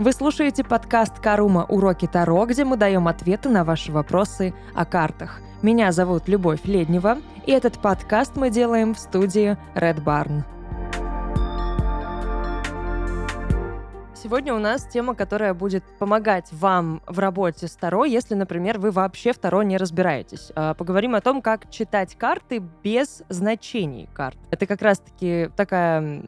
Вы 0.00 0.12
слушаете 0.12 0.64
подкаст 0.64 1.18
«Карума. 1.18 1.66
Уроки 1.68 2.06
Таро», 2.06 2.46
где 2.46 2.64
мы 2.64 2.78
даем 2.78 3.06
ответы 3.06 3.50
на 3.50 3.64
ваши 3.64 3.92
вопросы 3.92 4.54
о 4.74 4.86
картах. 4.86 5.42
Меня 5.60 5.92
зовут 5.92 6.26
Любовь 6.26 6.60
Леднева, 6.64 7.18
и 7.44 7.52
этот 7.52 7.78
подкаст 7.82 8.34
мы 8.34 8.48
делаем 8.48 8.94
в 8.94 8.98
студии 8.98 9.58
Red 9.74 10.02
Barn. 10.02 10.44
Сегодня 14.14 14.54
у 14.54 14.58
нас 14.58 14.86
тема, 14.86 15.14
которая 15.14 15.52
будет 15.52 15.84
помогать 15.98 16.48
вам 16.50 17.02
в 17.06 17.18
работе 17.18 17.68
с 17.68 17.76
Таро, 17.76 18.06
если, 18.06 18.34
например, 18.34 18.78
вы 18.78 18.92
вообще 18.92 19.34
в 19.34 19.38
Таро 19.38 19.62
не 19.62 19.76
разбираетесь. 19.76 20.50
А, 20.54 20.72
поговорим 20.72 21.14
о 21.14 21.20
том, 21.20 21.42
как 21.42 21.70
читать 21.70 22.14
карты 22.16 22.62
без 22.82 23.22
значений 23.28 24.08
карт. 24.14 24.38
Это 24.50 24.64
как 24.64 24.80
раз-таки 24.80 25.50
такая 25.56 26.22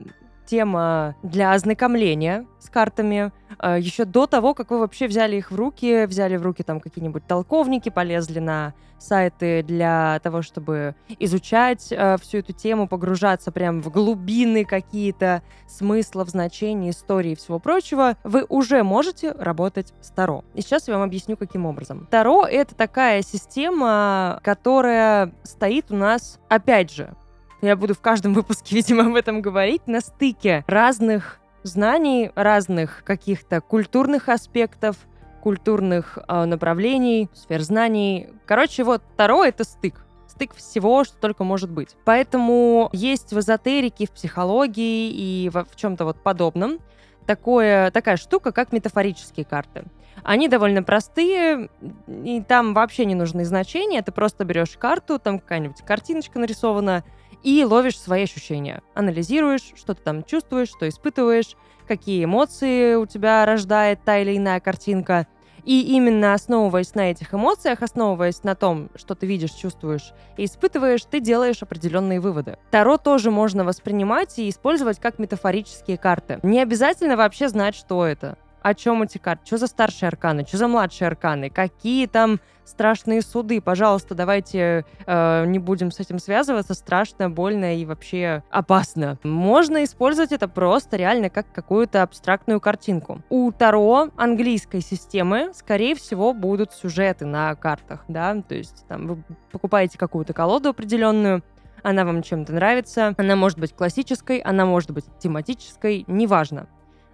тема 0.52 1.16
для 1.23 1.52
ознакомления 1.52 2.45
с 2.59 2.69
картами 2.69 3.33
э, 3.59 3.79
еще 3.80 4.05
до 4.05 4.27
того, 4.27 4.52
как 4.52 4.70
вы 4.70 4.80
вообще 4.80 5.06
взяли 5.06 5.37
их 5.37 5.51
в 5.51 5.56
руки, 5.56 6.05
взяли 6.05 6.37
в 6.37 6.42
руки 6.42 6.62
там 6.62 6.78
какие-нибудь 6.78 7.27
толковники, 7.27 7.88
полезли 7.88 8.38
на 8.38 8.75
сайты 8.98 9.62
для 9.62 10.20
того, 10.23 10.42
чтобы 10.42 10.95
изучать 11.19 11.88
э, 11.91 12.19
всю 12.20 12.38
эту 12.38 12.52
тему, 12.52 12.87
погружаться 12.87 13.51
прям 13.51 13.80
в 13.80 13.91
глубины 13.91 14.66
какие-то 14.66 15.42
смыслов, 15.66 16.28
значений, 16.28 16.91
истории 16.91 17.33
и 17.33 17.37
всего 17.37 17.59
прочего, 17.59 18.19
вы 18.23 18.45
уже 18.47 18.83
можете 18.83 19.33
работать 19.33 19.95
с 20.03 20.11
Таро. 20.11 20.45
И 20.53 20.61
сейчас 20.61 20.87
я 20.87 20.95
вам 20.98 21.05
объясню, 21.05 21.39
каким 21.39 21.64
образом. 21.64 22.06
Таро— 22.11 22.45
это 22.50 22.75
такая 22.75 23.23
система, 23.23 24.39
которая 24.45 25.33
стоит 25.45 25.91
у 25.91 25.97
нас, 25.97 26.39
опять 26.50 26.92
же, 26.92 27.14
я 27.62 27.77
буду 27.77 27.95
в 27.95 28.01
каждом 28.01 28.34
выпуске, 28.34 28.77
видимо, 28.77 29.07
об 29.07 29.15
этом 29.15 29.41
говорить, 29.41 29.87
на 29.87 30.01
стыке 30.01 30.64
разных 30.67 31.39
знаний, 31.62 32.31
разных 32.34 33.03
каких-то 33.05 33.61
культурных 33.61 34.28
аспектов, 34.28 34.97
культурных 35.42 36.19
э, 36.28 36.45
направлений, 36.45 37.28
сфер 37.34 37.62
знаний. 37.62 38.28
Короче, 38.47 38.84
вот 38.84 39.03
Таро— 39.17 39.45
это 39.45 39.64
стык 39.64 40.05
стык 40.28 40.55
всего, 40.55 41.05
что 41.05 41.17
только 41.19 41.45
может 41.45 41.70
быть. 41.70 41.91
Поэтому 42.05 42.89
есть 42.92 43.33
в 43.33 43.39
эзотерике, 43.39 44.06
в 44.06 44.12
психологии 44.12 45.11
и 45.11 45.51
в, 45.51 45.64
в 45.64 45.77
чем-то 45.77 46.06
вот 46.06 46.23
подобном 46.23 46.79
такое, 47.27 47.91
такая 47.91 48.17
штука, 48.17 48.51
как 48.51 48.73
метафорические 48.73 49.45
карты. 49.45 49.84
Они 50.25 50.48
довольно 50.48 50.83
простые, 50.83 51.69
и 52.08 52.42
там 52.47 52.75
вообще 52.75 53.05
не 53.05 53.14
нужны 53.14 53.45
значения. 53.45 54.03
Ты 54.03 54.11
просто 54.12 54.45
берешь 54.45 54.77
карту, 54.77 55.19
там 55.19 55.39
какая-нибудь 55.39 55.83
картиночка 55.83 56.39
нарисована, 56.39 57.05
и 57.43 57.65
ловишь 57.65 57.98
свои 57.98 58.25
ощущения. 58.25 58.83
Анализируешь, 58.95 59.73
что 59.75 59.95
ты 59.95 60.03
там 60.03 60.25
чувствуешь, 60.25 60.69
что 60.69 60.89
испытываешь, 60.89 61.57
какие 61.87 62.25
эмоции 62.25 62.95
у 62.95 63.07
тебя 63.07 63.45
рождает 63.45 64.01
та 64.05 64.19
или 64.19 64.37
иная 64.37 64.61
картинка. 64.61 65.27
И 65.65 65.95
именно 65.95 66.35
основываясь 66.35 66.95
на 66.97 67.13
этих 67.13 67.35
эмоциях, 67.35 67.83
основываясь 67.83 68.43
на 68.43 68.57
том, 68.57 68.91
что 68.97 69.15
ты 69.15 69.27
видишь, 69.27 69.53
чувствуешь 69.53 70.13
и 70.37 70.45
испытываешь, 70.45 71.05
ты 71.05 71.20
делаешь 71.20 71.63
определенные 71.63 72.19
выводы. 72.19 72.59
Таро 72.73 72.97
тоже 72.98 73.31
можно 73.31 73.65
воспринимать 73.65 74.39
и 74.41 74.48
использовать 74.48 74.98
как 74.98 75.20
метафорические 75.20 75.98
карты. 75.98 76.41
Не 76.43 76.61
обязательно 76.61 77.17
вообще 77.17 77.48
знать, 77.48 77.77
что 77.77 78.05
это 78.05 78.39
о 78.62 78.74
чем 78.74 79.02
эти 79.02 79.18
карты, 79.18 79.44
что 79.46 79.58
за 79.58 79.66
старшие 79.66 80.08
арканы, 80.08 80.44
что 80.46 80.56
за 80.56 80.68
младшие 80.68 81.08
арканы, 81.08 81.50
какие 81.50 82.06
там 82.06 82.41
страшные 82.64 83.22
суды. 83.22 83.60
Пожалуйста, 83.60 84.14
давайте 84.14 84.84
э, 85.06 85.44
не 85.46 85.58
будем 85.58 85.91
с 85.91 86.00
этим 86.00 86.18
связываться. 86.18 86.74
Страшно, 86.74 87.30
больно 87.30 87.77
и 87.77 87.84
вообще 87.84 88.42
опасно. 88.50 89.18
Можно 89.22 89.84
использовать 89.84 90.33
это 90.33 90.48
просто 90.48 90.96
реально 90.96 91.28
как 91.30 91.50
какую-то 91.52 92.02
абстрактную 92.02 92.60
картинку. 92.60 93.22
У 93.28 93.50
Таро 93.52 94.08
английской 94.16 94.80
системы, 94.80 95.51
скорее 95.55 95.95
всего, 95.95 96.33
будут 96.33 96.72
сюжеты 96.72 97.27
на 97.27 97.55
картах, 97.55 98.05
да, 98.08 98.40
то 98.42 98.55
есть 98.55 98.86
там 98.89 99.06
вы 99.06 99.22
покупаете 99.51 99.98
какую-то 99.98 100.33
колоду 100.33 100.70
определенную, 100.70 101.42
она 101.83 102.05
вам 102.05 102.22
чем-то 102.22 102.52
нравится, 102.52 103.14
она 103.18 103.36
может 103.36 103.58
быть 103.58 103.74
классической, 103.74 104.39
она 104.39 104.64
может 104.64 104.92
быть 104.92 105.05
тематической, 105.18 106.05
неважно 106.06 106.68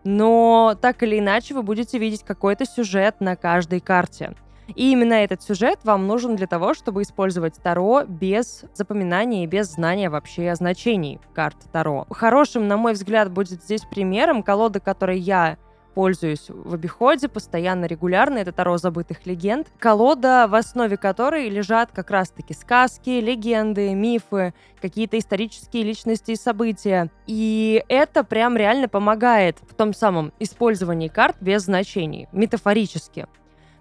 но 0.04 0.76
так 0.80 1.02
или 1.02 1.18
иначе 1.18 1.54
вы 1.54 1.62
будете 1.62 1.98
видеть 1.98 2.24
какой-то 2.24 2.64
сюжет 2.64 3.20
на 3.20 3.36
каждой 3.36 3.80
карте. 3.80 4.34
И 4.74 4.92
именно 4.92 5.14
этот 5.14 5.42
сюжет 5.42 5.80
вам 5.84 6.06
нужен 6.06 6.36
для 6.36 6.46
того, 6.46 6.74
чтобы 6.74 7.02
использовать 7.02 7.54
Таро 7.62 8.04
без 8.06 8.64
запоминания 8.74 9.44
и 9.44 9.46
без 9.46 9.72
знания 9.72 10.10
вообще 10.10 10.54
значений 10.54 11.20
карт 11.34 11.56
Таро. 11.72 12.06
Хорошим, 12.10 12.68
на 12.68 12.76
мой 12.76 12.92
взгляд, 12.92 13.32
будет 13.32 13.62
здесь 13.62 13.82
примером 13.82 14.42
колода, 14.42 14.78
которой 14.80 15.18
я 15.18 15.56
пользуюсь 15.94 16.46
в 16.48 16.74
обиходе 16.74 17.28
постоянно, 17.28 17.86
регулярно. 17.86 18.38
Это 18.38 18.52
Таро 18.52 18.78
забытых 18.78 19.26
легенд. 19.26 19.68
Колода, 19.78 20.46
в 20.48 20.54
основе 20.54 20.96
которой 20.96 21.48
лежат 21.48 21.90
как 21.92 22.10
раз-таки 22.10 22.54
сказки, 22.54 23.10
легенды, 23.20 23.94
мифы, 23.94 24.54
какие-то 24.80 25.18
исторические 25.18 25.84
личности 25.84 26.32
и 26.32 26.36
события. 26.36 27.10
И 27.26 27.82
это 27.88 28.24
прям 28.24 28.56
реально 28.56 28.88
помогает 28.88 29.58
в 29.68 29.74
том 29.74 29.92
самом 29.92 30.32
использовании 30.38 31.08
карт 31.08 31.36
без 31.40 31.62
значений, 31.62 32.28
метафорически. 32.32 33.26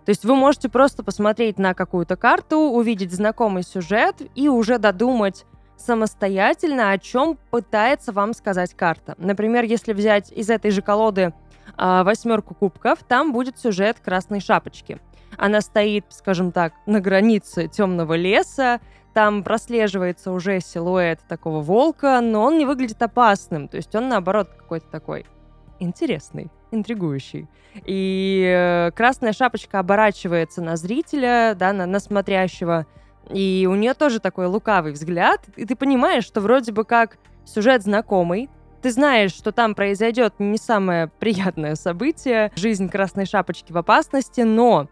То 0.06 0.10
есть 0.12 0.24
вы 0.24 0.36
можете 0.36 0.70
просто 0.70 1.04
посмотреть 1.04 1.60
на 1.60 1.74
какую-то 1.74 2.16
карту, 2.16 2.58
увидеть 2.58 3.12
знакомый 3.12 3.64
сюжет 3.64 4.16
и 4.36 4.48
уже 4.48 4.78
додумать 4.78 5.46
самостоятельно, 5.78 6.92
о 6.92 6.98
чем 6.98 7.38
пытается 7.52 8.12
вам 8.12 8.34
сказать 8.34 8.74
карта. 8.74 9.16
Например, 9.18 9.64
если 9.64 9.94
взять 9.94 10.32
из 10.32 10.50
этой 10.50 10.72
же 10.72 10.82
колоды 10.82 11.34
восьмерку 11.76 12.56
кубков, 12.56 13.00
там 13.08 13.34
будет 13.34 13.60
сюжет 13.60 13.98
Красной 14.00 14.40
Шапочки. 14.40 15.00
Она 15.38 15.62
стоит, 15.62 16.06
скажем 16.10 16.52
так, 16.52 16.74
на 16.86 17.00
границе 17.00 17.68
темного 17.68 18.14
леса, 18.14 18.80
там 19.14 19.44
прослеживается 19.44 20.32
уже 20.32 20.60
силуэт 20.60 21.22
такого 21.28 21.62
волка, 21.62 22.22
но 22.22 22.44
он 22.44 22.58
не 22.58 22.66
выглядит 22.66 23.02
опасным, 23.02 23.68
то 23.68 23.78
есть 23.78 23.94
он, 23.96 24.10
наоборот, 24.10 24.50
какой-то 24.56 24.88
такой 24.92 25.26
интересный, 25.80 26.50
интригующий. 26.72 27.48
И 27.86 28.44
э, 28.48 28.92
красная 28.92 29.34
шапочка 29.34 29.80
оборачивается 29.80 30.62
на 30.62 30.76
зрителя, 30.76 31.56
да, 31.56 31.74
на, 31.74 31.86
на 31.86 32.00
смотрящего, 32.00 32.86
и 33.30 33.68
у 33.70 33.76
нее 33.76 33.94
тоже 33.94 34.20
такой 34.20 34.46
лукавый 34.46 34.92
взгляд, 34.92 35.42
и 35.56 35.66
ты 35.66 35.76
понимаешь, 35.76 36.24
что 36.24 36.40
вроде 36.40 36.72
бы 36.72 36.86
как 36.86 37.18
сюжет 37.46 37.84
знакомый, 37.84 38.50
ты 38.82 38.92
знаешь, 38.92 39.32
что 39.32 39.52
там 39.52 39.76
произойдет 39.76 40.36
не 40.40 40.58
самое 40.58 41.08
приятное 41.08 41.76
событие, 41.76 42.52
жизнь 42.56 42.90
Красной 42.90 43.26
Шапочки 43.26 43.72
в 43.72 43.78
опасности, 43.78 44.42
но 44.42 44.88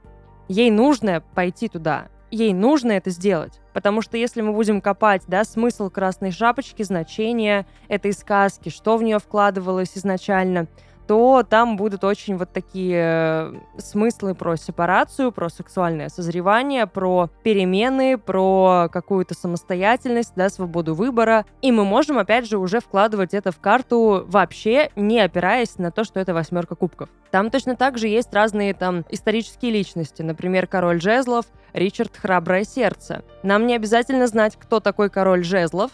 ей 0.48 0.72
нужно 0.72 1.24
пойти 1.34 1.68
туда, 1.68 2.08
ей 2.32 2.54
нужно 2.54 2.94
это 2.94 3.10
сделать. 3.10 3.60
Потому 3.74 4.02
что 4.02 4.18
если 4.18 4.42
мы 4.42 4.54
будем 4.54 4.82
копать, 4.82 5.24
да, 5.28 5.44
смысл 5.44 5.90
Красной 5.90 6.32
Шапочки, 6.32 6.84
значение 6.84 7.66
этой 7.88 8.14
сказки, 8.14 8.70
что 8.70 8.98
в 8.98 9.04
нее 9.04 9.20
вкладывалось 9.20 9.98
изначально, 9.98 10.68
то 11.08 11.44
там 11.48 11.78
будут 11.78 12.04
очень 12.04 12.38
вот 12.38 12.52
такие 12.52 13.02
э, 13.02 13.54
смыслы 13.78 14.34
про 14.34 14.56
сепарацию, 14.56 15.32
про 15.32 15.50
сексуальное 15.50 16.10
созревание, 16.10 16.88
про 16.88 17.30
перемены, 17.44 18.18
про 18.18 18.90
какую-то 18.92 19.34
самостоятельность, 19.34 20.34
да, 20.36 20.50
свободу 20.50 20.96
выбора. 20.96 21.46
И 21.62 21.72
мы 21.72 21.86
можем, 21.86 22.18
опять 22.18 22.48
же, 22.48 22.58
уже 22.58 22.80
вкладывать 22.80 23.34
это 23.34 23.52
в 23.52 23.60
карту 23.60 24.26
вообще 24.28 24.90
не 24.96 25.20
опираясь 25.20 25.78
на 25.78 25.92
то, 25.92 26.04
что 26.04 26.20
это 26.20 26.34
восьмерка 26.34 26.76
кубков. 26.76 27.10
Там 27.32 27.52
точно 27.52 27.76
так 27.76 27.98
же 27.98 28.08
есть 28.08 28.34
разные 28.34 28.74
там 28.74 29.06
исторические 29.10 29.72
личности, 29.72 30.22
например, 30.22 30.68
король 30.68 31.02
жезлов, 31.02 31.46
Ричард 31.74 32.16
Храброе 32.18 32.64
Сердце. 32.64 33.24
Нам 33.44 33.68
не 33.68 33.76
обязательно 33.76 34.28
знать, 34.28 34.56
кто 34.58 34.80
такой 34.80 35.10
король 35.10 35.44
жезлов, 35.44 35.92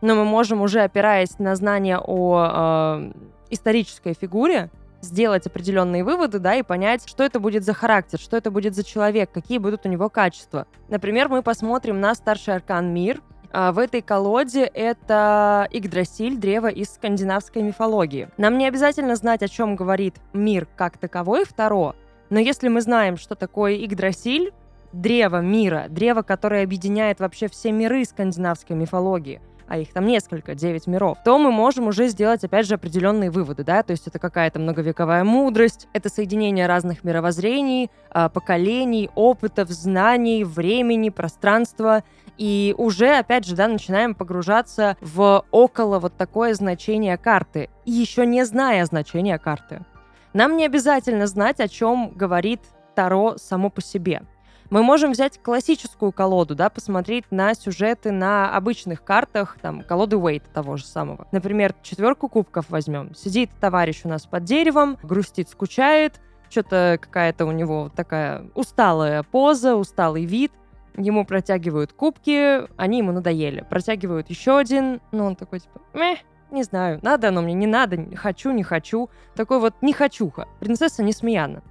но 0.00 0.14
мы 0.14 0.24
можем 0.24 0.60
уже 0.60 0.80
опираясь 0.80 1.38
на 1.38 1.54
знания 1.56 1.98
о 1.98 3.10
э, 3.12 3.12
исторической 3.50 4.14
фигуре, 4.14 4.70
сделать 5.02 5.46
определенные 5.46 6.04
выводы, 6.04 6.38
да, 6.38 6.54
и 6.54 6.62
понять, 6.62 7.08
что 7.08 7.24
это 7.24 7.40
будет 7.40 7.64
за 7.64 7.74
характер, 7.74 8.18
что 8.18 8.36
это 8.36 8.50
будет 8.50 8.74
за 8.74 8.84
человек, 8.84 9.30
какие 9.32 9.58
будут 9.58 9.86
у 9.86 9.88
него 9.88 10.08
качества. 10.08 10.66
Например, 10.88 11.28
мы 11.28 11.42
посмотрим 11.42 12.00
на 12.00 12.14
старший 12.14 12.54
аркан 12.54 12.92
Мир. 12.92 13.22
А 13.52 13.72
в 13.72 13.80
этой 13.80 14.00
колоде 14.00 14.62
это 14.62 15.66
Игдрасиль, 15.72 16.38
древо 16.38 16.68
из 16.68 16.94
скандинавской 16.94 17.62
мифологии. 17.62 18.28
Нам 18.36 18.58
не 18.58 18.68
обязательно 18.68 19.16
знать, 19.16 19.42
о 19.42 19.48
чем 19.48 19.74
говорит 19.74 20.14
мир 20.32 20.68
как 20.76 20.98
таковой 20.98 21.44
второ, 21.44 21.96
но 22.30 22.38
если 22.38 22.68
мы 22.68 22.80
знаем, 22.80 23.16
что 23.16 23.34
такое 23.34 23.72
Игдрасиль, 23.74 24.52
древо 24.92 25.40
мира, 25.40 25.86
древо, 25.88 26.22
которое 26.22 26.62
объединяет 26.62 27.18
вообще 27.18 27.48
все 27.48 27.72
миры 27.72 28.04
скандинавской 28.04 28.76
мифологии, 28.76 29.40
а 29.70 29.78
их 29.78 29.92
там 29.92 30.04
несколько, 30.06 30.56
9 30.56 30.88
миров, 30.88 31.16
то 31.24 31.38
мы 31.38 31.52
можем 31.52 31.86
уже 31.86 32.08
сделать, 32.08 32.42
опять 32.42 32.66
же, 32.66 32.74
определенные 32.74 33.30
выводы, 33.30 33.62
да, 33.62 33.84
то 33.84 33.92
есть 33.92 34.08
это 34.08 34.18
какая-то 34.18 34.58
многовековая 34.58 35.22
мудрость, 35.22 35.86
это 35.92 36.08
соединение 36.08 36.66
разных 36.66 37.04
мировоззрений, 37.04 37.88
а, 38.10 38.28
поколений, 38.28 39.10
опытов, 39.14 39.70
знаний, 39.70 40.42
времени, 40.42 41.10
пространства, 41.10 42.02
и 42.36 42.74
уже, 42.78 43.16
опять 43.16 43.46
же, 43.46 43.54
да, 43.54 43.68
начинаем 43.68 44.16
погружаться 44.16 44.96
в 45.00 45.44
около 45.52 46.00
вот 46.00 46.16
такое 46.16 46.54
значение 46.54 47.16
карты, 47.16 47.70
еще 47.84 48.26
не 48.26 48.44
зная 48.44 48.84
значения 48.86 49.38
карты. 49.38 49.84
Нам 50.32 50.56
не 50.56 50.66
обязательно 50.66 51.28
знать, 51.28 51.60
о 51.60 51.68
чем 51.68 52.10
говорит 52.10 52.60
Таро 52.96 53.36
само 53.36 53.70
по 53.70 53.80
себе. 53.80 54.22
Мы 54.70 54.84
можем 54.84 55.10
взять 55.10 55.42
классическую 55.42 56.12
колоду, 56.12 56.54
да, 56.54 56.70
посмотреть 56.70 57.24
на 57.32 57.54
сюжеты 57.54 58.12
на 58.12 58.54
обычных 58.54 59.02
картах, 59.02 59.58
там, 59.60 59.82
колоды 59.82 60.16
Уэйта 60.16 60.48
того 60.50 60.76
же 60.76 60.84
самого. 60.84 61.26
Например, 61.32 61.74
четверку 61.82 62.28
кубков 62.28 62.66
возьмем. 62.68 63.12
Сидит 63.16 63.50
товарищ 63.60 64.02
у 64.04 64.08
нас 64.08 64.26
под 64.26 64.44
деревом, 64.44 64.96
грустит, 65.02 65.48
скучает, 65.48 66.20
что-то 66.48 66.98
какая-то 67.00 67.46
у 67.46 67.50
него 67.50 67.90
такая 67.94 68.44
усталая 68.54 69.24
поза, 69.24 69.74
усталый 69.74 70.24
вид. 70.24 70.52
Ему 70.96 71.24
протягивают 71.24 71.92
кубки, 71.92 72.62
они 72.76 72.98
ему 72.98 73.10
надоели. 73.10 73.66
Протягивают 73.68 74.30
еще 74.30 74.56
один, 74.56 75.00
но 75.10 75.26
он 75.26 75.34
такой 75.34 75.60
типа, 75.60 75.80
мeh, 75.94 76.18
не 76.52 76.62
знаю, 76.62 77.00
надо 77.02 77.28
оно 77.28 77.42
мне, 77.42 77.54
не 77.54 77.66
надо, 77.66 78.04
хочу, 78.16 78.52
не 78.52 78.62
хочу. 78.62 79.10
Такой 79.34 79.58
вот 79.58 79.74
не 79.82 79.92
хочуха. 79.92 80.46
Принцесса 80.60 81.02
не 81.02 81.12
смеяна. 81.12 81.62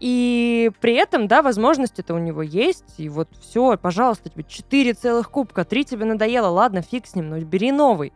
И 0.00 0.70
при 0.80 0.94
этом, 0.94 1.28
да, 1.28 1.42
возможности-то 1.42 2.14
у 2.14 2.18
него 2.18 2.42
есть. 2.42 2.94
И 2.96 3.08
вот 3.10 3.28
все, 3.38 3.76
пожалуйста, 3.76 4.30
тебе 4.30 4.44
4 4.48 4.94
целых 4.94 5.30
кубка, 5.30 5.64
3 5.64 5.84
тебе 5.84 6.06
надоело, 6.06 6.48
ладно, 6.48 6.80
фиг 6.80 7.06
с 7.06 7.14
ним, 7.14 7.28
но 7.28 7.38
бери 7.38 7.70
новый. 7.70 8.12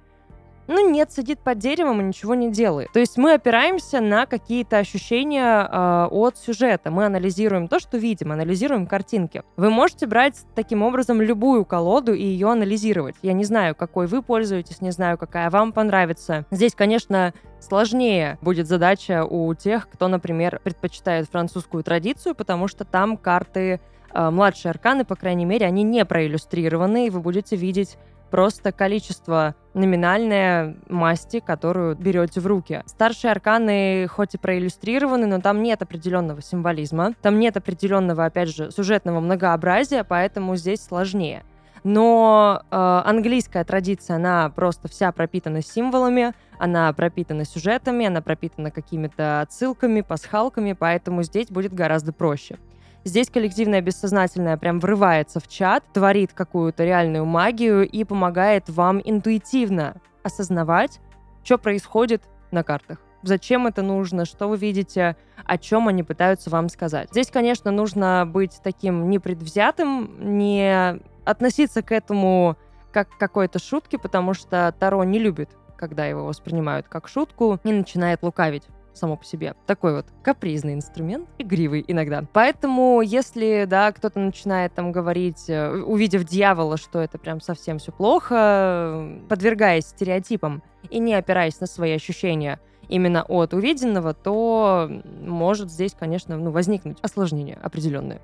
Ну 0.67 0.91
нет, 0.91 1.13
сидит 1.13 1.41
под 1.41 1.59
деревом 1.59 2.01
и 2.01 2.05
ничего 2.05 2.35
не 2.35 2.51
делает. 2.51 2.91
То 2.93 3.01
есть 3.01 3.17
мы 3.17 3.35
опираемся 3.35 4.01
на 4.01 4.27
какие-то 4.27 4.79
ощущения 4.79 5.69
э, 5.71 6.07
от 6.11 6.39
сюжета. 6.39 6.91
Мы 6.91 7.05
анализируем 7.05 7.69
то, 7.69 7.79
что 7.79 7.99
видим, 7.99 8.33
анализируем 8.33 8.87
картинки. 8.87 9.43
Вы 9.57 9.71
можете 9.71 10.07
брать 10.07 10.37
таким 10.55 10.83
образом 10.83 11.21
любую 11.21 11.65
колоду 11.65 12.15
и 12.15 12.23
ее 12.23 12.51
анализировать. 12.51 13.17
Я 13.23 13.33
не 13.35 13.45
знаю, 13.45 13.75
какой 13.75 14.07
вы 14.07 14.23
пользуетесь, 14.23 14.81
не 14.81 14.91
знаю, 14.91 15.19
какая 15.19 15.51
вам 15.51 15.73
понравится. 15.73 16.47
Здесь, 16.51 16.75
конечно, 16.75 17.35
сложнее 17.61 18.39
будет 18.41 18.67
задача 18.67 19.25
у 19.25 19.53
тех, 19.55 19.89
кто, 19.89 20.09
например, 20.09 20.61
предпочитает 20.65 21.29
французскую 21.29 21.85
традицию, 21.85 22.35
потому 22.35 22.69
что 22.69 22.85
там 22.85 23.17
карты 23.17 23.81
э, 24.13 24.31
младшие 24.31 24.71
арканы, 24.71 25.05
по 25.05 25.17
крайней 25.17 25.45
мере, 25.45 25.67
они 25.67 25.83
не 25.83 26.05
проиллюстрированы, 26.05 27.07
и 27.07 27.11
вы 27.11 27.21
будете 27.21 27.57
видеть 27.57 27.99
просто 28.35 28.73
количество 28.73 29.55
номинальное 29.75 30.77
масти, 30.89 31.39
которую 31.39 31.95
берете 31.95 32.41
в 32.41 32.49
руки. 32.49 32.83
Старшие 32.85 33.31
арканы 33.31 34.09
хоть 34.11 34.35
и 34.35 34.39
проиллюстрированы, 34.39 35.27
но 35.27 35.41
там 35.41 35.63
нет 35.63 35.83
определенного 35.83 36.43
символизма, 36.43 37.15
там 37.23 37.39
нет 37.39 37.57
определенного, 37.57 38.25
опять 38.25 38.49
же, 38.49 38.73
сюжетного 38.73 39.21
многообразия, 39.21 40.03
поэтому 40.03 40.57
здесь 40.57 40.83
сложнее. 40.83 41.45
Но 41.85 42.61
э, 42.73 43.03
английская 43.05 43.63
традиция, 43.63 44.17
она 44.17 44.51
просто 44.51 44.89
вся 44.89 45.13
пропитана 45.13 45.63
символами, 45.63 46.33
она 46.59 46.93
пропитана 46.93 47.45
сюжетами, 47.45 48.07
она 48.07 48.21
пропитана 48.21 48.73
какими-то 48.73 49.43
отсылками, 49.43 50.01
пасхалками, 50.01 50.73
поэтому 50.73 51.23
здесь 51.23 51.51
будет 51.51 51.73
гораздо 51.73 52.13
проще. 52.13 52.59
Здесь 53.05 53.29
коллективное 53.31 53.81
бессознательное 53.81 54.57
прям 54.57 54.81
врывается 54.81 55.39
в 55.41 55.49
чат, 55.49 55.85
творит 55.93 56.33
какую-то 56.33 56.85
реальную 56.85 57.25
магию 57.25 57.89
и 57.89 58.05
помогает 58.05 58.69
вам 58.69 59.01
интуитивно 59.05 59.97
осознавать, 60.23 61.01
что 61.43 61.59
происходит 61.59 62.23
на 62.51 62.63
картах 62.63 62.99
зачем 63.25 63.67
это 63.67 63.83
нужно, 63.83 64.25
что 64.25 64.49
вы 64.49 64.57
видите, 64.57 65.17
о 65.45 65.59
чем 65.59 65.89
они 65.89 66.03
пытаются 66.03 66.51
вам 66.51 66.69
сказать. 66.69 67.09
Здесь, 67.11 67.31
конечно, 67.31 67.71
нужно 67.71 68.25
быть 68.27 68.61
таким 68.63 69.11
непредвзятым, 69.11 70.37
не 70.37 71.01
относиться 71.25 71.83
к 71.83 71.93
этому 71.93 72.57
как 72.93 73.09
к 73.09 73.19
какой-то 73.19 73.59
шутке, 73.59 73.99
потому 73.99 74.35
что 74.35 74.73
Таро 74.79 75.03
не 75.03 75.19
любит, 75.19 75.51
когда 75.77 76.07
его 76.07 76.25
воспринимают 76.27 76.87
как 76.89 77.09
шутку, 77.09 77.59
и 77.65 77.73
начинает 77.73 78.23
лукавить 78.23 78.65
само 78.95 79.17
по 79.17 79.25
себе. 79.25 79.55
Такой 79.67 79.95
вот 79.95 80.07
капризный 80.23 80.75
инструмент, 80.75 81.29
игривый 81.39 81.85
иногда. 81.87 82.25
Поэтому, 82.33 83.01
если, 83.03 83.67
да, 83.69 83.93
кто-то 83.93 84.21
начинает 84.21 84.75
там 84.75 84.93
говорить, 84.93 85.49
э, 85.49 85.71
увидев 85.71 86.25
дьявола, 86.25 86.77
что 86.77 87.01
это 87.01 87.19
прям 87.19 87.41
совсем 87.41 87.79
все 87.79 87.93
плохо, 87.93 89.21
подвергаясь 89.29 89.87
стереотипам 89.87 90.63
и 90.91 90.99
не 90.99 91.15
опираясь 91.15 91.61
на 91.61 91.67
свои 91.67 91.93
ощущения, 91.93 92.61
именно 92.89 93.25
от 93.25 93.55
увиденного, 93.55 94.15
то 94.15 94.91
может 95.23 95.71
здесь, 95.71 95.95
конечно, 95.99 96.37
ну, 96.37 96.51
возникнуть 96.51 96.99
осложнение 97.03 97.59
определенное. 97.63 98.21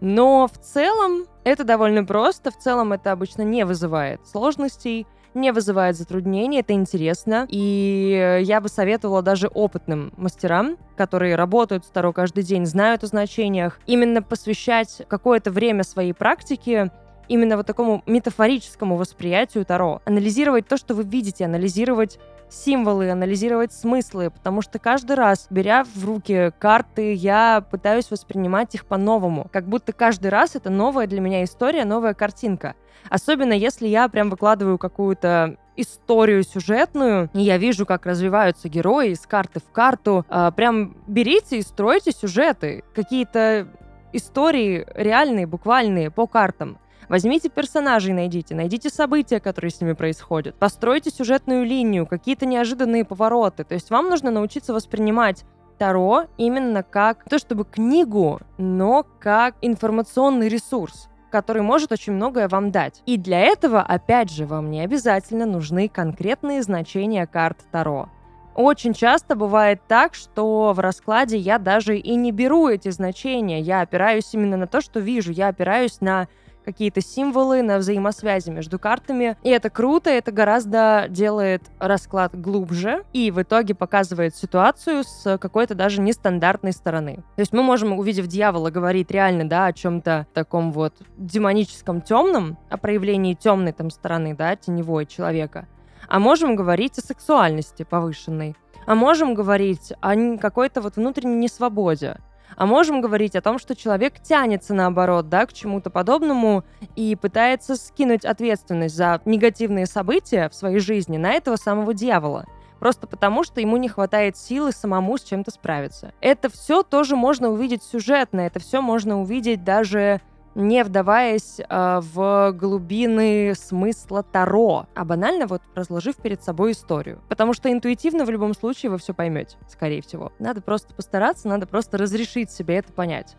Но 0.00 0.46
в 0.46 0.58
целом 0.58 1.24
это 1.44 1.64
довольно 1.64 2.04
просто, 2.04 2.50
в 2.50 2.58
целом 2.58 2.92
это 2.92 3.12
обычно 3.12 3.42
не 3.42 3.64
вызывает 3.64 4.20
сложностей, 4.26 5.06
не 5.34 5.52
вызывает 5.52 5.96
затруднений, 5.96 6.60
это 6.60 6.72
интересно. 6.72 7.46
И 7.48 8.40
я 8.42 8.60
бы 8.60 8.68
советовала 8.68 9.22
даже 9.22 9.48
опытным 9.48 10.12
мастерам, 10.16 10.76
которые 10.96 11.36
работают 11.36 11.84
с 11.84 11.88
Таро 11.88 12.12
каждый 12.12 12.42
день, 12.44 12.66
знают 12.66 13.04
о 13.04 13.06
значениях, 13.06 13.78
именно 13.86 14.22
посвящать 14.22 15.02
какое-то 15.08 15.50
время 15.50 15.84
своей 15.84 16.12
практике 16.12 16.90
именно 17.28 17.56
вот 17.56 17.66
такому 17.66 18.02
метафорическому 18.06 18.96
восприятию 18.96 19.64
Таро. 19.64 20.02
Анализировать 20.04 20.66
то, 20.66 20.76
что 20.76 20.94
вы 20.94 21.04
видите, 21.04 21.44
анализировать 21.44 22.18
символы, 22.50 23.10
анализировать 23.10 23.72
смыслы, 23.72 24.30
потому 24.30 24.62
что 24.62 24.78
каждый 24.78 25.16
раз, 25.16 25.46
беря 25.50 25.84
в 25.84 26.04
руки 26.04 26.52
карты, 26.58 27.14
я 27.14 27.64
пытаюсь 27.70 28.10
воспринимать 28.10 28.74
их 28.74 28.86
по-новому. 28.86 29.48
Как 29.52 29.66
будто 29.66 29.92
каждый 29.92 30.28
раз 30.28 30.56
это 30.56 30.70
новая 30.70 31.06
для 31.06 31.20
меня 31.20 31.44
история, 31.44 31.84
новая 31.84 32.14
картинка. 32.14 32.74
Особенно 33.08 33.52
если 33.52 33.86
я 33.86 34.08
прям 34.08 34.30
выкладываю 34.30 34.78
какую-то 34.78 35.56
историю 35.76 36.42
сюжетную, 36.42 37.30
и 37.32 37.40
я 37.40 37.56
вижу, 37.56 37.86
как 37.86 38.06
развиваются 38.06 38.68
герои 38.68 39.10
из 39.10 39.20
карты 39.20 39.60
в 39.60 39.72
карту. 39.72 40.26
А, 40.28 40.50
прям 40.50 40.96
берите 41.06 41.58
и 41.58 41.62
стройте 41.62 42.12
сюжеты. 42.12 42.84
Какие-то 42.94 43.68
истории 44.12 44.86
реальные, 44.94 45.46
буквальные, 45.46 46.10
по 46.10 46.26
картам. 46.26 46.78
Возьмите 47.10 47.48
персонажей, 47.48 48.14
найдите, 48.14 48.54
найдите 48.54 48.88
события, 48.88 49.40
которые 49.40 49.72
с 49.72 49.80
ними 49.80 49.94
происходят, 49.94 50.54
постройте 50.54 51.10
сюжетную 51.10 51.66
линию, 51.66 52.06
какие-то 52.06 52.46
неожиданные 52.46 53.04
повороты. 53.04 53.64
То 53.64 53.74
есть 53.74 53.90
вам 53.90 54.08
нужно 54.08 54.30
научиться 54.30 54.72
воспринимать 54.72 55.44
Таро 55.76 56.26
именно 56.38 56.84
как 56.84 57.24
то, 57.28 57.40
чтобы 57.40 57.64
книгу, 57.64 58.38
но 58.58 59.04
как 59.18 59.56
информационный 59.60 60.48
ресурс 60.48 61.08
который 61.32 61.62
может 61.62 61.92
очень 61.92 62.12
многое 62.14 62.48
вам 62.48 62.72
дать. 62.72 63.02
И 63.06 63.16
для 63.16 63.38
этого, 63.38 63.80
опять 63.80 64.32
же, 64.32 64.46
вам 64.46 64.68
не 64.68 64.80
обязательно 64.80 65.46
нужны 65.46 65.88
конкретные 65.88 66.60
значения 66.60 67.24
карт 67.24 67.58
Таро. 67.70 68.08
Очень 68.56 68.94
часто 68.94 69.36
бывает 69.36 69.80
так, 69.86 70.14
что 70.14 70.72
в 70.74 70.80
раскладе 70.80 71.36
я 71.36 71.58
даже 71.58 71.96
и 71.96 72.16
не 72.16 72.32
беру 72.32 72.66
эти 72.66 72.88
значения. 72.88 73.60
Я 73.60 73.82
опираюсь 73.82 74.34
именно 74.34 74.56
на 74.56 74.66
то, 74.66 74.80
что 74.80 74.98
вижу. 74.98 75.30
Я 75.30 75.46
опираюсь 75.46 76.00
на 76.00 76.26
какие-то 76.64 77.00
символы, 77.00 77.62
на 77.62 77.78
взаимосвязи 77.78 78.50
между 78.50 78.78
картами. 78.78 79.36
И 79.42 79.50
это 79.50 79.70
круто, 79.70 80.10
это 80.10 80.32
гораздо 80.32 81.06
делает 81.08 81.62
расклад 81.78 82.38
глубже 82.38 83.04
и 83.12 83.30
в 83.30 83.42
итоге 83.42 83.74
показывает 83.74 84.36
ситуацию 84.36 85.04
с 85.04 85.38
какой-то 85.38 85.74
даже 85.74 86.00
нестандартной 86.00 86.72
стороны. 86.72 87.16
То 87.36 87.40
есть 87.40 87.52
мы 87.52 87.62
можем, 87.62 87.98
увидев 87.98 88.26
дьявола, 88.26 88.70
говорить 88.70 89.10
реально, 89.10 89.48
да, 89.48 89.66
о 89.66 89.72
чем-то 89.72 90.26
таком 90.32 90.72
вот 90.72 90.94
демоническом 91.16 92.00
темном, 92.00 92.58
о 92.68 92.76
проявлении 92.76 93.34
темной 93.34 93.72
там 93.72 93.90
стороны, 93.90 94.34
да, 94.34 94.56
теневой 94.56 95.06
человека. 95.06 95.68
А 96.08 96.18
можем 96.18 96.56
говорить 96.56 96.98
о 96.98 97.02
сексуальности 97.02 97.84
повышенной. 97.84 98.56
А 98.86 98.94
можем 98.94 99.34
говорить 99.34 99.92
о 100.00 100.36
какой-то 100.38 100.80
вот 100.80 100.96
внутренней 100.96 101.36
несвободе 101.36 102.18
а 102.56 102.66
можем 102.66 103.00
говорить 103.00 103.36
о 103.36 103.40
том, 103.40 103.58
что 103.58 103.74
человек 103.74 104.20
тянется 104.20 104.74
наоборот, 104.74 105.28
да, 105.28 105.46
к 105.46 105.52
чему-то 105.52 105.90
подобному 105.90 106.64
и 106.96 107.16
пытается 107.16 107.76
скинуть 107.76 108.24
ответственность 108.24 108.96
за 108.96 109.20
негативные 109.24 109.86
события 109.86 110.48
в 110.48 110.54
своей 110.54 110.78
жизни 110.78 111.16
на 111.16 111.32
этого 111.32 111.56
самого 111.56 111.94
дьявола 111.94 112.46
просто 112.80 113.06
потому, 113.06 113.44
что 113.44 113.60
ему 113.60 113.76
не 113.76 113.88
хватает 113.88 114.36
силы 114.36 114.72
самому 114.72 115.18
с 115.18 115.22
чем-то 115.22 115.52
справиться. 115.52 116.12
Это 116.20 116.50
все 116.50 116.82
тоже 116.82 117.14
можно 117.14 117.50
увидеть 117.50 117.84
сюжетно, 117.84 118.40
это 118.40 118.58
все 118.58 118.80
можно 118.80 119.20
увидеть 119.20 119.62
даже 119.62 120.20
не 120.54 120.82
вдаваясь 120.82 121.60
э, 121.60 122.00
в 122.02 122.52
глубины 122.52 123.54
смысла 123.54 124.22
Таро, 124.22 124.86
а 124.94 125.04
банально 125.04 125.46
вот 125.46 125.62
разложив 125.74 126.16
перед 126.16 126.42
собой 126.42 126.72
историю. 126.72 127.20
Потому 127.28 127.54
что 127.54 127.70
интуитивно 127.70 128.24
в 128.24 128.30
любом 128.30 128.54
случае 128.54 128.90
вы 128.90 128.98
все 128.98 129.14
поймете, 129.14 129.56
скорее 129.68 130.02
всего. 130.02 130.32
Надо 130.38 130.60
просто 130.60 130.94
постараться, 130.94 131.48
надо 131.48 131.66
просто 131.66 131.98
разрешить 131.98 132.50
себе 132.50 132.76
это 132.76 132.92
понять. 132.92 133.36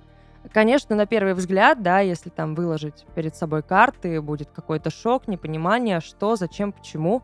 Конечно, 0.54 0.96
на 0.96 1.06
первый 1.06 1.34
взгляд, 1.34 1.84
да, 1.84 2.00
если 2.00 2.30
там 2.30 2.56
выложить 2.56 3.06
перед 3.14 3.36
собой 3.36 3.62
карты, 3.62 4.22
будет 4.22 4.50
какой-то 4.50 4.90
шок, 4.90 5.28
непонимание, 5.28 6.00
что, 6.00 6.36
зачем, 6.36 6.72
почему. 6.72 7.22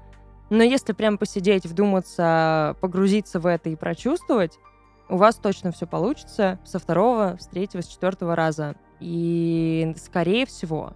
Но 0.49 0.63
если 0.63 0.93
прям 0.93 1.17
посидеть, 1.17 1.65
вдуматься, 1.65 2.75
погрузиться 2.79 3.39
в 3.39 3.47
это 3.47 3.69
и 3.69 3.75
прочувствовать, 3.75 4.59
у 5.09 5.17
вас 5.17 5.35
точно 5.35 5.71
все 5.71 5.87
получится 5.87 6.59
со 6.63 6.79
второго, 6.79 7.37
с 7.39 7.47
третьего, 7.47 7.81
с 7.81 7.87
четвертого 7.87 8.35
раза. 8.35 8.75
И, 8.99 9.93
скорее 9.97 10.45
всего, 10.45 10.93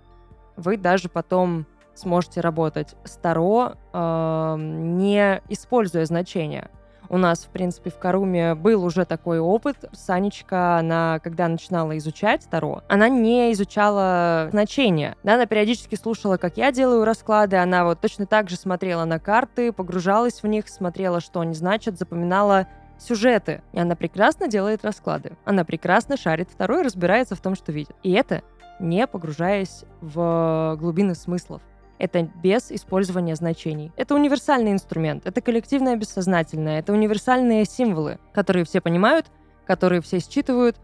вы 0.56 0.78
даже 0.78 1.10
потом 1.10 1.66
сможете 1.94 2.42
работать 2.42 2.96
с 3.04 3.18
Таро, 3.18 3.74
э, 3.94 4.56
не 4.58 5.42
используя 5.50 6.06
значения. 6.06 6.70
У 7.10 7.18
нас, 7.18 7.44
в 7.44 7.50
принципе, 7.50 7.90
в 7.90 7.98
Каруме 7.98 8.56
был 8.56 8.86
уже 8.86 9.04
такой 9.04 9.40
опыт. 9.40 9.76
Санечка, 9.92 10.78
она, 10.78 11.20
когда 11.22 11.50
начинала 11.50 11.98
изучать 11.98 12.48
Таро, 12.50 12.84
она 12.88 13.10
не 13.10 13.52
изучала 13.52 14.48
значения. 14.52 15.18
Да, 15.22 15.34
она 15.34 15.46
периодически 15.46 15.96
слушала, 15.96 16.38
как 16.38 16.56
я 16.56 16.72
делаю 16.72 17.04
расклады, 17.04 17.58
она 17.58 17.84
вот 17.84 18.00
точно 18.00 18.28
так 18.28 18.50
же 18.50 18.56
смотрела 18.56 19.04
на 19.04 19.20
карты, 19.20 19.74
погружалась 19.74 20.42
в 20.42 20.48
них, 20.48 20.70
смотрела, 20.70 21.20
что 21.20 21.42
они 21.42 21.54
значат, 21.54 22.00
запоминала 22.00 22.68
сюжеты. 23.02 23.62
И 23.74 23.80
она 23.80 23.96
прекрасно 23.96 24.48
делает 24.48 24.86
расклады. 24.86 25.34
Она 25.46 25.66
прекрасно 25.66 26.18
шарит 26.18 26.50
второй, 26.52 26.84
разбирается 26.84 27.36
в 27.36 27.42
том, 27.42 27.56
что 27.56 27.72
видит. 27.72 27.96
И 28.04 28.12
это 28.12 28.44
не 28.80 29.06
погружаясь 29.08 29.84
в 30.02 30.76
глубины 30.80 31.16
смыслов. 31.16 31.62
Это 32.00 32.24
без 32.24 32.72
использования 32.72 33.36
значений. 33.36 33.92
Это 33.96 34.16
универсальный 34.16 34.72
инструмент, 34.72 35.28
это 35.28 35.40
коллективное 35.40 35.96
бессознательное, 35.96 36.80
это 36.80 36.94
универсальные 36.94 37.66
символы, 37.66 38.18
которые 38.34 38.66
все 38.66 38.82
понимают, 38.82 39.28
которые 39.68 40.02
все 40.02 40.20
считывают, 40.20 40.78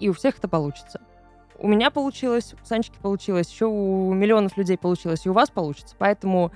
и 0.00 0.08
у 0.08 0.14
всех 0.14 0.38
это 0.38 0.48
получится. 0.48 1.02
У 1.58 1.68
меня 1.68 1.90
получилось, 1.90 2.54
у 2.54 2.66
Санечки 2.66 2.96
получилось, 3.00 3.50
еще 3.50 3.66
у 3.66 4.12
миллионов 4.14 4.56
людей 4.56 4.78
получилось, 4.78 5.26
и 5.26 5.28
у 5.28 5.34
вас 5.34 5.50
получится. 5.50 5.94
Поэтому 5.98 6.52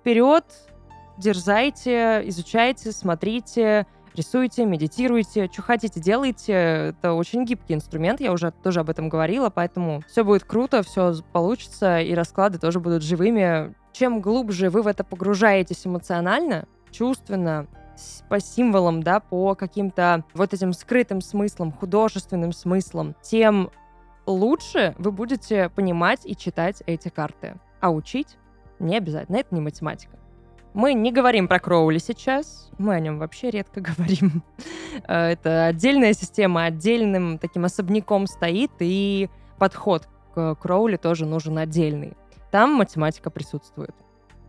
вперед, 0.00 0.44
дерзайте, 1.18 2.22
изучайте, 2.24 2.90
смотрите, 2.92 3.86
рисуйте, 4.14 4.64
медитируйте, 4.64 5.48
что 5.50 5.62
хотите, 5.62 6.00
делайте. 6.00 6.52
Это 6.52 7.12
очень 7.14 7.44
гибкий 7.44 7.74
инструмент, 7.74 8.20
я 8.20 8.32
уже 8.32 8.52
тоже 8.62 8.80
об 8.80 8.90
этом 8.90 9.08
говорила, 9.08 9.50
поэтому 9.50 10.02
все 10.08 10.24
будет 10.24 10.44
круто, 10.44 10.82
все 10.82 11.14
получится, 11.32 12.00
и 12.00 12.14
расклады 12.14 12.58
тоже 12.58 12.80
будут 12.80 13.02
живыми. 13.02 13.74
Чем 13.92 14.20
глубже 14.20 14.70
вы 14.70 14.82
в 14.82 14.86
это 14.86 15.04
погружаетесь 15.04 15.86
эмоционально, 15.86 16.66
чувственно, 16.90 17.66
по 18.28 18.40
символам, 18.40 19.02
да, 19.02 19.20
по 19.20 19.54
каким-то 19.54 20.24
вот 20.34 20.54
этим 20.54 20.72
скрытым 20.72 21.20
смыслам, 21.20 21.72
художественным 21.72 22.52
смыслам, 22.52 23.14
тем 23.22 23.70
лучше 24.26 24.94
вы 24.98 25.12
будете 25.12 25.68
понимать 25.70 26.20
и 26.24 26.36
читать 26.36 26.82
эти 26.86 27.08
карты. 27.08 27.56
А 27.80 27.90
учить 27.90 28.38
не 28.78 28.96
обязательно. 28.96 29.36
Это 29.36 29.54
не 29.54 29.60
математика. 29.60 30.18
Мы 30.74 30.94
не 30.94 31.12
говорим 31.12 31.48
про 31.48 31.58
Кроули 31.58 31.98
сейчас, 31.98 32.70
мы 32.78 32.94
о 32.94 33.00
нем 33.00 33.18
вообще 33.18 33.50
редко 33.50 33.80
говорим. 33.82 34.42
Э, 35.06 35.28
это 35.28 35.66
отдельная 35.66 36.14
система, 36.14 36.64
отдельным 36.64 37.38
таким 37.38 37.64
особняком 37.64 38.26
стоит, 38.26 38.70
и 38.80 39.28
подход 39.58 40.08
к 40.34 40.54
Кроули 40.56 40.96
тоже 40.96 41.26
нужен 41.26 41.58
отдельный. 41.58 42.16
Там 42.50 42.74
математика 42.74 43.30
присутствует, 43.30 43.94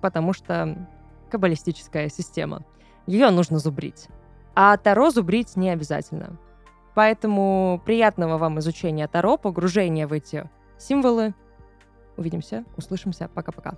потому 0.02 0.34
что 0.34 0.88
каббалистическая 1.30 2.10
система. 2.10 2.64
Ее 3.06 3.30
нужно 3.30 3.60
зубрить. 3.60 4.08
А 4.56 4.78
Таро 4.78 5.10
зубрить 5.10 5.56
не 5.56 5.70
обязательно. 5.70 6.38
Поэтому 6.96 7.82
приятного 7.86 8.38
вам 8.38 8.60
изучения 8.60 9.08
Таро, 9.08 9.38
погружения 9.38 10.08
в 10.08 10.14
эти 10.14 10.50
символы. 10.78 11.34
Увидимся, 12.18 12.64
услышимся. 12.78 13.30
Пока-пока. 13.34 13.78